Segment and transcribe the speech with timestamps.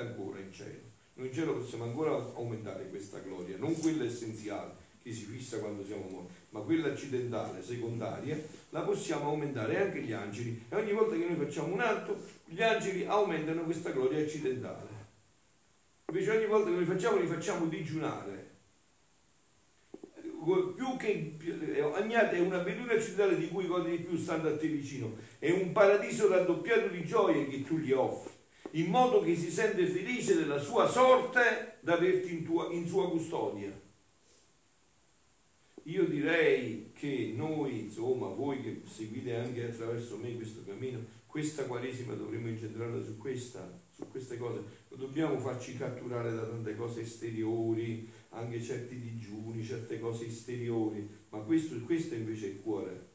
[0.00, 0.90] ancora in cielo.
[1.14, 5.84] Noi in cielo possiamo ancora aumentare questa gloria, non quella essenziale che si fissa quando
[5.84, 10.64] siamo morti, ma quella accidentale, secondaria, la possiamo aumentare anche gli angeli.
[10.68, 15.00] E ogni volta che noi facciamo un atto, gli angeli aumentano questa gloria accidentale.
[16.06, 18.50] Invece ogni volta che noi facciamo, li facciamo digiunare.
[20.42, 21.36] Più che
[21.94, 25.16] Agnate è una bellura accidentale di cui godi di più stando a te vicino.
[25.38, 28.32] È un paradiso raddoppiato di gioie che tu gli offri
[28.72, 33.10] in modo che si sente felice della sua sorte da averti in, tua, in sua
[33.10, 33.80] custodia.
[35.84, 42.14] Io direi che noi, insomma, voi che seguite anche attraverso me questo cammino, questa Quaresima
[42.14, 44.62] dovremmo incentrarla su questa, su queste cose.
[44.88, 51.38] Non dobbiamo farci catturare da tante cose esteriori, anche certi digiuni, certe cose esteriori, ma
[51.38, 53.10] questo, questo invece è il cuore.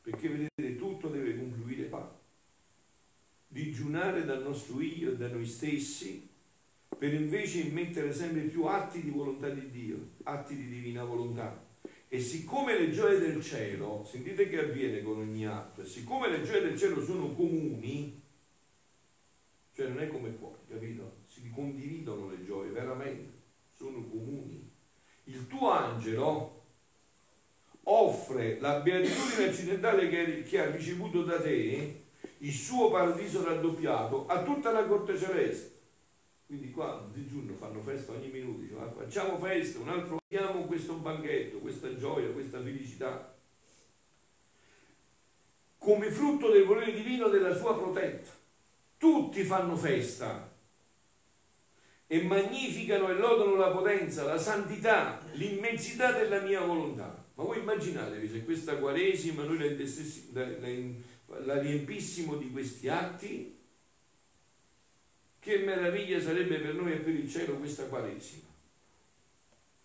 [0.00, 0.87] Perché vedete, qua
[3.58, 6.28] digiunare dal nostro io e da noi stessi
[6.96, 11.66] per invece immettere sempre più atti di volontà di Dio, atti di divina volontà.
[12.08, 16.42] E siccome le gioie del cielo, sentite che avviene con ogni atto, e siccome le
[16.42, 18.20] gioie del cielo sono comuni,
[19.74, 21.18] cioè non è come qua, capito?
[21.26, 23.32] Si condividono le gioie, veramente,
[23.76, 24.68] sono comuni.
[25.24, 26.62] Il tuo angelo
[27.84, 30.08] offre la beatitudine accidentale
[30.42, 32.06] che ha ricevuto da te
[32.38, 35.76] il suo paradiso raddoppiato a tutta la corte celeste.
[36.46, 40.94] Quindi qua di giorno fanno festa ogni minuto, dice, facciamo festa, un altro diamo questo
[40.94, 43.34] banchetto, questa gioia, questa felicità.
[45.76, 48.30] Come frutto del volere divino della sua protetta.
[48.96, 50.50] Tutti fanno festa
[52.06, 57.24] e magnificano e lodano la potenza, la santità, l'immensità della mia volontà.
[57.34, 59.74] Ma voi immaginatevi se questa Quaresima noi la,
[61.44, 63.56] la, riempissimo di questi atti,
[65.38, 68.46] che meraviglia sarebbe per noi e per il cielo questa Quaresima.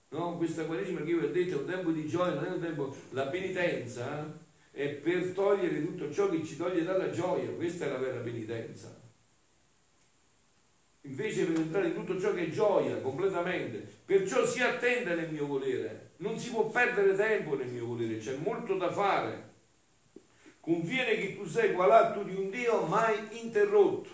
[0.10, 0.38] No?
[0.38, 2.62] Questa Quaresima che io vi ho detto è un tempo di gioia, non è un
[2.62, 2.96] tempo...
[3.12, 7.98] La penitenza è per togliere tutto ciò che ci toglie dalla gioia, questa è la
[7.98, 9.02] vera penitenza.
[11.06, 15.46] Invece per entrare in tutto ciò che è gioia completamente, perciò si attende nel mio
[15.46, 19.52] volere, non si può perdere tempo nel mio volere, c'è molto da fare
[20.63, 24.09] conviene che tu segua l'atto di un Dio mai interrotto.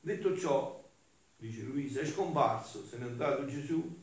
[0.00, 0.90] Detto ciò,
[1.36, 4.00] dice Luisa, è scomparso, se n'è andato Gesù.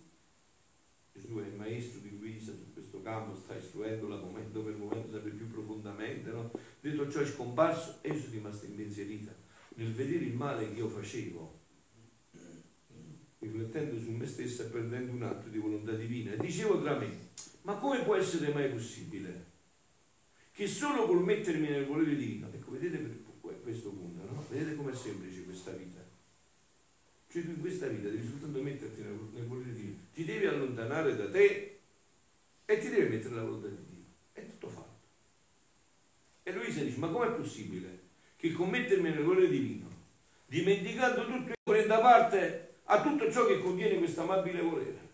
[1.11, 5.31] Gesù è il maestro di Luisa su questo campo, sta istruendola momento per momento sempre
[5.31, 6.31] più profondamente.
[6.31, 6.49] No?
[6.79, 9.35] Detto ciò è scomparso e sono rimasta impensierita
[9.75, 11.59] nel vedere il male che io facevo,
[13.39, 16.31] riflettendo su me stessa e prendendo un atto di volontà divina.
[16.31, 17.31] E dicevo tra me,
[17.63, 19.48] ma come può essere mai possibile?
[20.59, 22.97] Che solo col mettermi nel volere divino, ecco, vedete
[23.63, 24.43] questo punto, no?
[24.49, 26.05] Vedete com'è semplice questa vita.
[27.29, 31.15] Cioè tu in questa vita devi soltanto metterti nel, nel volere divino, ti devi allontanare
[31.15, 31.79] da te
[32.65, 34.03] e ti devi mettere nella volontà di Dio.
[34.33, 34.99] È tutto fatto.
[36.43, 37.99] E Luisa dice, ma com'è possibile
[38.35, 39.87] che con mettermi nel volere divino,
[40.45, 45.07] dimenticando tutto, prenda parte a tutto ciò che contiene questo amabile volere?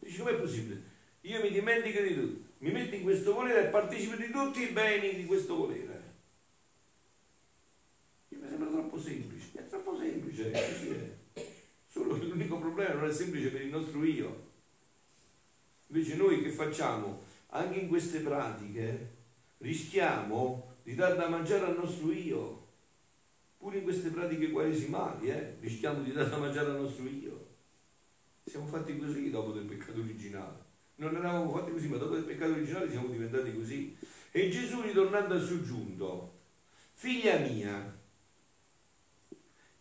[0.00, 0.82] Dice, com'è possibile?
[1.24, 4.72] Io mi dimentico di tutto mi metto in questo volere e partecipo di tutti i
[4.72, 6.12] beni di questo volere.
[8.28, 11.16] Mi sembra troppo semplice, è troppo semplice, è.
[11.86, 14.52] Solo che l'unico problema non è semplice per il nostro io.
[15.88, 17.22] Invece noi che facciamo?
[17.48, 19.10] Anche in queste pratiche
[19.58, 22.62] rischiamo di dar da mangiare al nostro io.
[23.58, 27.46] Pure in queste pratiche quaresimali, eh, rischiamo di dar da mangiare al nostro io.
[28.44, 30.63] Siamo fatti così dopo del peccato originale.
[30.96, 33.96] Non eravamo fatti così, ma dopo il peccato originale siamo diventati così.
[34.30, 36.32] E Gesù ritornando ha soggiunto,
[36.92, 37.96] figlia mia,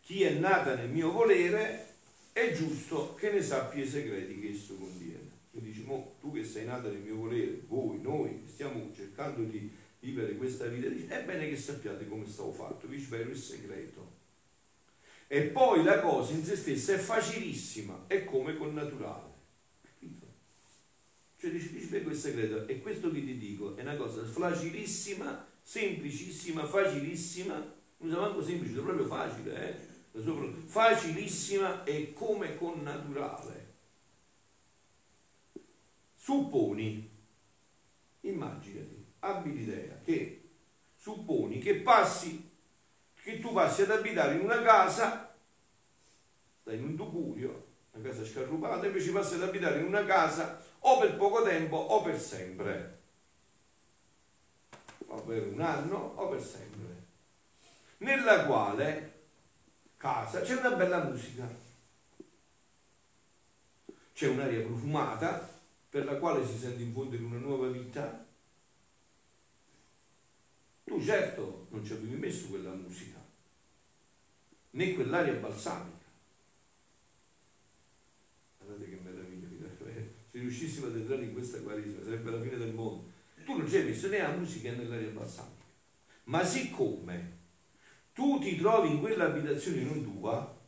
[0.01, 1.95] chi è nata nel mio volere
[2.33, 5.31] è giusto che ne sappia i segreti che esso contiene.
[5.51, 5.85] Tu dici,
[6.19, 10.87] tu che sei nata nel mio volere, voi, noi, stiamo cercando di vivere questa vita,
[10.87, 14.11] dici, è bene che sappiate come stavo fatto, vi svelo il segreto.
[15.27, 19.31] E poi la cosa in se stessa è facilissima, è come con naturale.
[21.37, 25.45] Cioè dici, ti spiego il segreto e questo che ti dico è una cosa facilissima,
[25.61, 29.91] semplicissima, facilissima, non usa manco semplice, è proprio facile, eh?
[30.65, 33.71] Facilissima e come con naturale.
[36.15, 37.09] Supponi,
[38.21, 40.49] immaginati, abbi l'idea che
[40.95, 42.49] supponi che passi,
[43.21, 45.35] che tu passi ad abitare in una casa,
[46.61, 50.99] stai in un tugurio, una casa scarrupata, invece passi ad abitare in una casa o
[50.99, 52.99] per poco tempo o per sempre,
[55.07, 57.03] o per un anno o per sempre,
[57.97, 59.11] nella quale
[59.95, 61.47] casa, c'è una bella musica,
[64.13, 65.49] c'è un'aria profumata
[65.89, 68.25] per la quale si sente infondere una nuova vita.
[70.83, 73.19] Tu certo non ci avevi messo quella musica,
[74.71, 76.05] né quell'aria balsamica.
[78.57, 83.11] Guardate che meraviglia, se riuscissimo ad entrare in questa guarisma sarebbe la fine del mondo.
[83.45, 85.63] Tu non ci hai messo né la musica né l'aria balsamica.
[86.25, 87.39] Ma siccome
[88.13, 90.61] tu ti trovi in quell'abitazione non tua,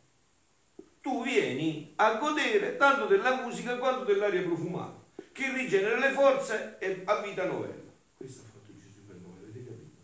[1.01, 7.03] tu vieni a godere tanto della musica quanto dell'aria profumata, che rigenera le forze e
[7.05, 7.91] a vita novella.
[8.15, 10.01] Questo ha fatto Gesù per noi, avete capito?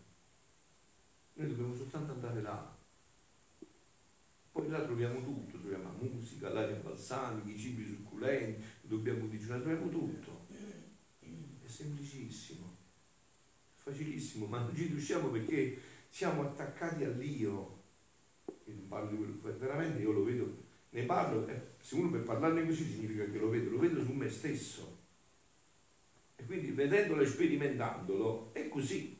[1.34, 2.78] Noi dobbiamo soltanto andare là.
[4.52, 9.90] Poi là troviamo tutto, troviamo la musica, l'aria balsamica, i cibi succulenti, dobbiamo digiunare, troviamo
[9.90, 10.48] tutto.
[11.20, 12.78] È semplicissimo,
[13.74, 15.80] è facilissimo, ma non ci riusciamo perché
[16.10, 17.80] siamo attaccati all'io.
[18.66, 22.24] Io non parlo di quello, veramente io lo vedo, ne parlo, eh, se uno per
[22.24, 25.00] parlarne così significa che lo vedo, lo vedo su me stesso.
[26.36, 29.18] E quindi vedendolo e sperimentandolo è così.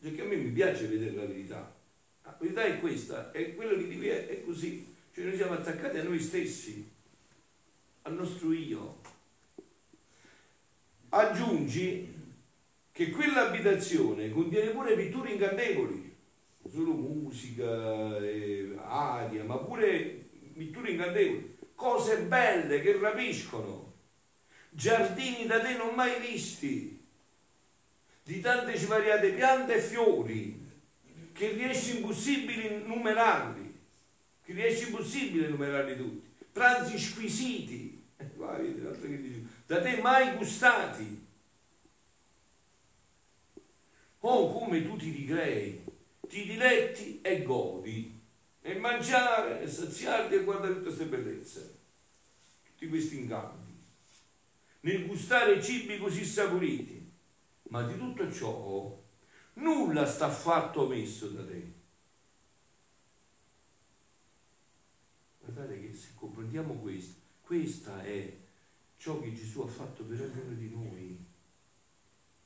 [0.00, 1.76] Cioè che a me mi piace vedere la verità.
[2.22, 4.86] La verità è questa, e quello che dico è, è così.
[5.12, 6.88] Cioè noi siamo attaccati a noi stessi,
[8.02, 8.98] al nostro io.
[11.10, 12.18] Aggiungi
[12.92, 16.14] che quell'abitazione contiene pure pitture incantevoli,
[16.68, 23.94] solo musica, e aria, ma pure pitture incantevoli, cose belle che rapiscono,
[24.68, 26.98] giardini da te non mai visti,
[28.22, 30.68] di tante svariate piante e fiori,
[31.32, 33.78] che riesci impossibile numerarli,
[34.44, 38.02] che riesci impossibile numerarli tutti, pranzi squisiti,
[39.66, 41.28] da te mai gustati,
[44.22, 45.82] Oh, come tu ti ricrei,
[46.28, 48.20] ti diletti e godi,
[48.60, 51.78] e mangiare, e saziarti e guardare tutte queste bellezze,
[52.64, 53.72] tutti questi incanti,
[54.80, 56.98] nel gustare cibi così saporiti.
[57.70, 59.00] Ma di tutto ciò
[59.54, 61.72] nulla sta affatto messo da te.
[65.38, 66.08] Guardate che se
[66.40, 68.32] comprendiamo questo, questa è
[68.96, 71.28] ciò che Gesù ha fatto per ognuno di noi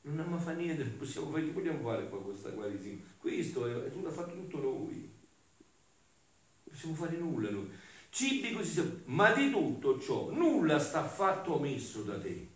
[0.01, 3.01] non abbiamo fatto niente, possiamo fare, vogliamo fare qua questa guarigione?
[3.17, 4.93] Questo è, tutto, ha fatto tutto noi.
[4.93, 7.71] Non possiamo fare nulla noi.
[8.09, 12.47] Cibi così, ma di tutto ciò nulla sta affatto omesso da te.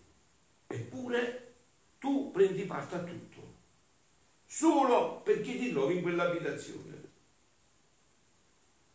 [0.67, 1.53] Eppure
[1.97, 3.55] tu prendi parte a tutto.
[4.45, 6.98] Solo perché ti trovi in quell'abitazione.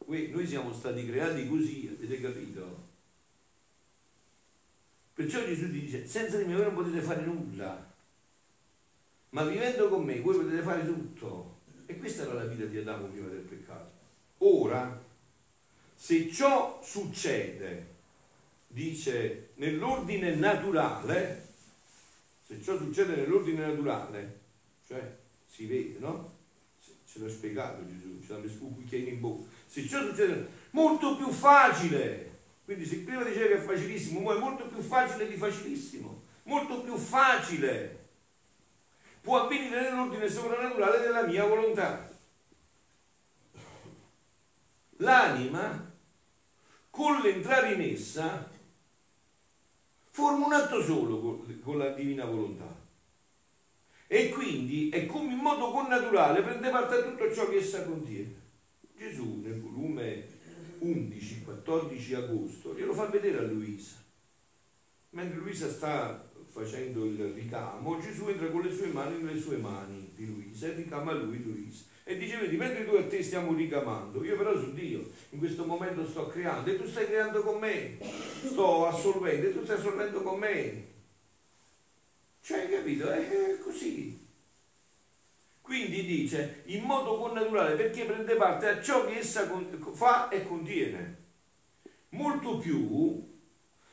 [0.06, 2.92] Noi siamo stati creati così, avete capito?
[5.14, 7.92] Perciò Gesù dice, senza di me voi non potete fare nulla
[9.34, 11.58] ma vivendo con me voi potete fare tutto.
[11.86, 13.90] E questa era la vita di Adamo prima del peccato.
[14.38, 15.02] Ora,
[15.94, 17.94] se ciò succede,
[18.68, 21.48] dice, nell'ordine naturale,
[22.46, 24.40] se ciò succede nell'ordine naturale,
[24.86, 25.16] cioè
[25.46, 26.32] si vede, no?
[27.04, 29.50] Ce l'ha spiegato Gesù, ce l'ha messo un cucchiaino in bocca.
[29.74, 32.30] Se ciò succede, molto più facile.
[32.64, 36.22] Quindi se prima diceva che è facilissimo, ora è molto più facile di facilissimo.
[36.44, 38.04] Molto più facile
[39.20, 42.08] può avvenire nell'ordine soprannaturale della mia volontà.
[44.98, 45.92] L'anima,
[46.90, 48.48] con l'entrare in essa,
[50.10, 52.72] forma un atto solo con la divina volontà.
[54.06, 58.42] E quindi è come in modo connaturale prende parte a tutto ciò che essa contiene.
[58.96, 59.33] Gesù
[60.84, 63.96] 11, 14 agosto, glielo fa vedere a Luisa.
[65.10, 70.10] Mentre Luisa sta facendo il ricamo, Gesù entra con le sue mani nelle sue mani
[70.14, 71.84] di Luisa e ricama lui Luisa.
[72.04, 75.64] E dice, vedi, mentre tu e te stiamo ricamando, io però su Dio in questo
[75.64, 77.96] momento sto creando e tu stai creando con me,
[78.44, 80.84] sto assolvendo e tu stai assolvendo con me.
[82.42, 83.10] Cioè, capito?
[83.10, 84.23] È così.
[85.64, 89.48] Quindi dice, in modo connaturale, perché prende parte a ciò che essa
[89.94, 91.22] fa e contiene.
[92.10, 93.26] Molto più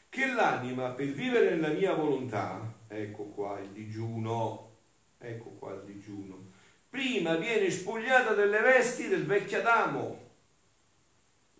[0.09, 4.79] che l'anima per vivere nella mia volontà, ecco qua il digiuno,
[5.17, 6.51] ecco qua il digiuno,
[6.89, 10.29] prima viene spogliata delle vesti del vecchio Adamo.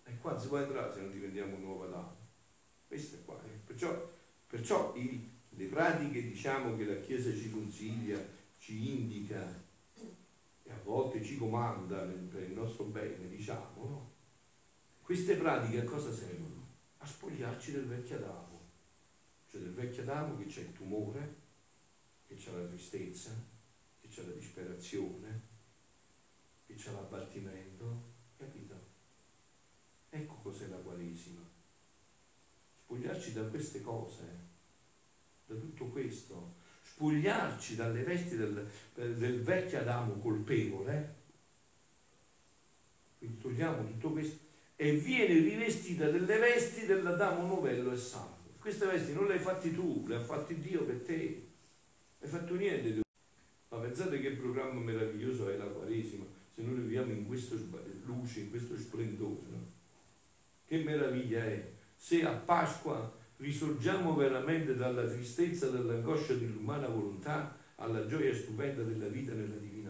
[0.04, 2.16] E qua si può entrare se non diventiamo un nuovo Adamo.
[2.86, 3.40] Questo è qua.
[3.46, 3.60] Eh.
[3.64, 4.10] Perciò,
[4.46, 8.18] perciò i, le pratiche diciamo che la Chiesa ci consiglia,
[8.58, 9.61] ci indica
[11.22, 14.10] ci comanda per il nostro bene, diciamo, no?
[15.02, 16.60] queste pratiche a cosa servono?
[16.98, 18.60] A spogliarci del vecchio Adamo,
[19.48, 21.36] cioè del vecchio Adamo che c'è il tumore,
[22.26, 23.30] che c'è la tristezza,
[24.00, 25.42] che c'è la disperazione,
[26.66, 28.90] che c'è l'abbattimento, capito?
[30.10, 31.42] Ecco cos'è la Quaresima.
[32.84, 34.24] Spogliarci da queste cose,
[35.46, 41.14] da tutto questo, spogliarci dalle vesti del, del vecchio Adamo colpevole,
[43.18, 44.38] quindi togliamo tutto questo,
[44.76, 48.40] e viene rivestita delle vesti dell'Adamo novello e salvo.
[48.58, 51.14] Queste vesti non le hai fatte tu, le ha fatte Dio per te.
[52.18, 53.00] Non hai fatto niente tu.
[53.68, 57.54] Ma pensate che programma meraviglioso è la Quaresima, se noi viviamo in questa
[58.04, 59.46] luce, in questo splendore.
[59.50, 59.66] No?
[60.66, 68.32] Che meraviglia è se a Pasqua risorgiamo veramente dalla tristezza, dall'angoscia dell'umana volontà alla gioia
[68.32, 69.81] stupenda della vita nella divinità